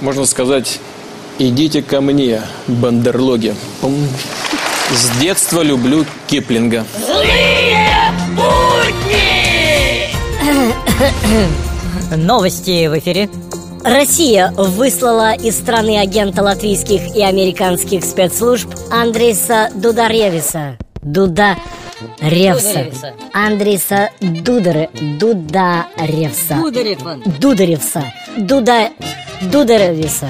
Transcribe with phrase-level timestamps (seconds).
[0.00, 0.80] можно сказать,
[1.38, 3.54] идите ко мне, бандерлоги.
[4.90, 6.86] С детства люблю Киплинга.
[7.06, 10.08] Злые будни!
[12.16, 13.28] Новости в эфире.
[13.84, 20.78] Россия выслала из страны агента латвийских и американских спецслужб Андреса Дударевиса.
[21.02, 21.56] Дуда
[22.20, 22.68] Ревса.
[22.72, 23.14] Дударевса.
[23.32, 24.90] Андреса Дударе...
[24.94, 26.54] Дударевса.
[26.54, 27.22] Дударев он.
[27.38, 28.04] Дударевса.
[28.36, 28.90] Дуда...
[29.42, 30.28] Дударевиса.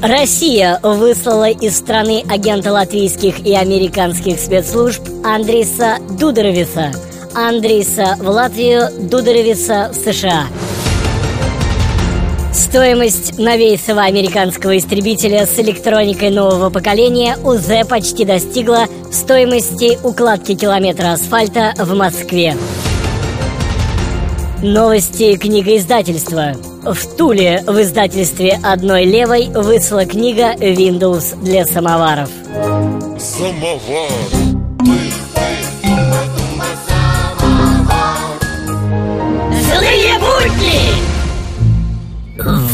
[0.00, 6.92] Россия выслала из страны агента латвийских и американских спецслужб Андреса Дударевиса.
[7.34, 10.44] Андреса в Латвию, Дударевиса в США.
[12.52, 21.74] Стоимость новейшего американского истребителя с электроникой нового поколения УЗ почти достигла стоимости укладки километра асфальта
[21.76, 22.56] в Москве.
[24.62, 26.54] Новости книгоиздательства.
[26.86, 32.28] В Туле в издательстве «Одной левой» вышла книга Windows для самоваров.
[33.18, 34.10] Самовар.
[39.62, 40.92] Злые будни!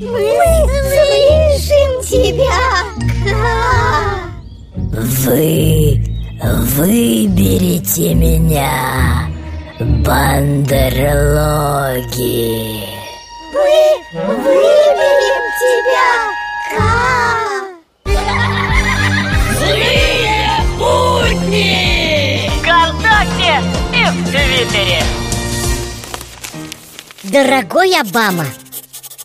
[0.00, 0.32] Мы
[0.88, 2.73] слышим тебя,
[4.96, 6.00] Вы
[6.40, 9.28] выберите меня,
[9.80, 10.14] бандерлоги.
[13.52, 16.10] Мы выберем тебя,
[16.70, 16.86] Ка!
[19.58, 22.48] Злые будни!
[22.60, 23.54] ВКонтакте
[23.92, 25.02] и в Твиттере.
[27.24, 28.46] Дорогой Обама,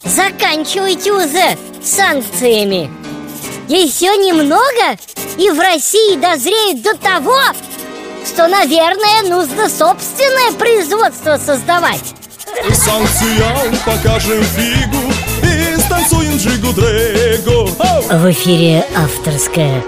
[0.04, 2.90] заканчивайте уже санкциями.
[3.68, 4.98] Еще немного,
[5.40, 7.40] и в России дозреют до того,
[8.26, 12.14] что, наверное, нужно собственное производство создавать.
[12.74, 17.70] Санкциям покажем фигу и станцуем джигу-дрегу.
[18.12, 19.82] В эфире авторская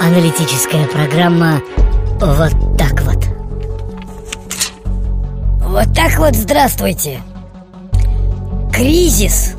[0.00, 1.62] аналитическая программа
[2.20, 3.24] «Вот так вот».
[5.68, 7.20] Вот так вот здравствуйте.
[8.72, 9.54] Кризис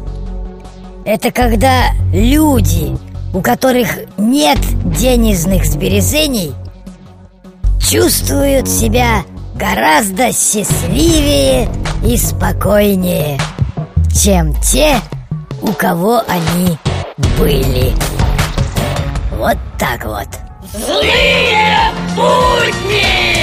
[1.06, 2.98] –это когда люди,
[3.34, 4.60] у которых нет
[4.98, 6.54] денежных сбережений,
[7.80, 9.24] чувствуют себя
[9.56, 11.70] гораздо счастливее
[12.06, 13.40] и спокойнее,
[14.14, 15.00] чем те,
[15.62, 16.78] у кого они
[17.38, 17.94] были.
[19.38, 20.28] Вот так вот.
[20.74, 23.41] Злые будни!